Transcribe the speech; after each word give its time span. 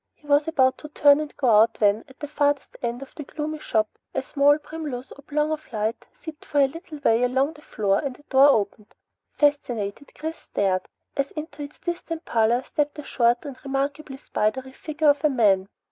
He 0.15 0.25
was 0.25 0.47
about 0.47 0.79
to 0.79 0.87
turn 0.87 1.19
and 1.19 1.37
go 1.37 1.61
out 1.61 1.79
when, 1.79 2.03
at 2.09 2.19
the 2.21 2.27
farthest 2.27 2.75
end 2.81 3.03
of 3.03 3.13
the 3.13 3.21
gloomy 3.23 3.59
shop, 3.59 3.87
a 4.15 4.23
small 4.23 4.57
primrose 4.57 5.13
oblong 5.15 5.51
of 5.51 5.71
light 5.71 6.07
seeped 6.11 6.43
for 6.43 6.59
a 6.59 6.65
little 6.67 6.97
way 6.97 7.21
along 7.21 7.53
the 7.53 7.61
floor 7.61 7.99
and 7.99 8.17
a 8.17 8.23
door 8.23 8.47
opened. 8.47 8.95
Fascinated, 9.37 10.13
Chris 10.15 10.37
stared, 10.39 10.87
as 11.15 11.29
into 11.35 11.67
this 11.67 11.77
distant 11.81 12.25
pallor 12.25 12.63
stepped 12.63 12.95
the 12.95 13.03
short 13.03 13.45
and 13.45 13.63
remarkably 13.63 14.17
spidery 14.17 14.73
figure 14.73 15.09
of 15.11 15.23
a 15.23 15.29
man. 15.29 15.69